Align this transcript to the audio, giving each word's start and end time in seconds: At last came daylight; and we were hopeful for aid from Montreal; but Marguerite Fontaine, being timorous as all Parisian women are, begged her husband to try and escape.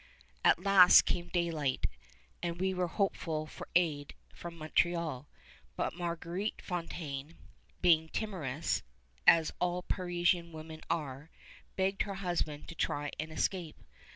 At 0.43 0.57
last 0.57 1.03
came 1.05 1.27
daylight; 1.27 1.85
and 2.41 2.59
we 2.59 2.73
were 2.73 2.87
hopeful 2.87 3.45
for 3.45 3.67
aid 3.75 4.15
from 4.33 4.57
Montreal; 4.57 5.27
but 5.75 5.93
Marguerite 5.93 6.59
Fontaine, 6.59 7.35
being 7.83 8.09
timorous 8.09 8.81
as 9.27 9.53
all 9.59 9.83
Parisian 9.83 10.53
women 10.53 10.81
are, 10.89 11.29
begged 11.75 12.01
her 12.01 12.15
husband 12.15 12.67
to 12.69 12.73
try 12.73 13.11
and 13.19 13.31
escape. 13.31 13.77